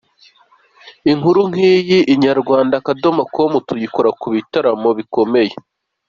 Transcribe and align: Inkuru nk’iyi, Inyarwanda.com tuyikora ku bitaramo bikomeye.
Inkuru 1.11 1.39
nk’iyi, 1.51 1.99
Inyarwanda.com 2.13 3.51
tuyikora 3.67 4.09
ku 4.19 4.27
bitaramo 4.35 4.89
bikomeye. 4.97 5.53